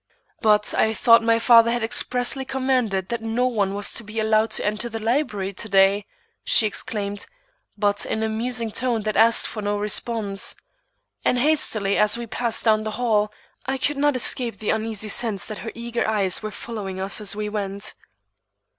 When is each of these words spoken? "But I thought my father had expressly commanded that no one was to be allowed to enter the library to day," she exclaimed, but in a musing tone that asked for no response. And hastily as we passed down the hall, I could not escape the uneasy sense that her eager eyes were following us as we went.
"But 0.41 0.73
I 0.73 0.95
thought 0.95 1.21
my 1.21 1.37
father 1.37 1.69
had 1.69 1.83
expressly 1.83 2.43
commanded 2.43 3.09
that 3.09 3.21
no 3.21 3.45
one 3.45 3.75
was 3.75 3.93
to 3.93 4.03
be 4.03 4.19
allowed 4.19 4.49
to 4.57 4.65
enter 4.65 4.89
the 4.89 4.99
library 4.99 5.53
to 5.53 5.69
day," 5.69 6.07
she 6.43 6.65
exclaimed, 6.65 7.27
but 7.77 8.03
in 8.07 8.23
a 8.23 8.27
musing 8.27 8.71
tone 8.71 9.03
that 9.03 9.15
asked 9.15 9.47
for 9.47 9.61
no 9.61 9.77
response. 9.77 10.55
And 11.23 11.37
hastily 11.37 11.99
as 11.99 12.17
we 12.17 12.25
passed 12.25 12.65
down 12.65 12.81
the 12.83 12.97
hall, 12.97 13.31
I 13.67 13.77
could 13.77 13.97
not 13.97 14.15
escape 14.15 14.57
the 14.57 14.71
uneasy 14.71 15.07
sense 15.07 15.47
that 15.49 15.59
her 15.59 15.71
eager 15.75 16.07
eyes 16.07 16.41
were 16.41 16.49
following 16.49 16.99
us 16.99 17.21
as 17.21 17.35
we 17.35 17.47
went. 17.47 17.93